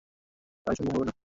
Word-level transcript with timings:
তাই 0.67 0.75
সম্ভব 0.79 0.93
হবে 0.95 1.05
না। 1.05 1.13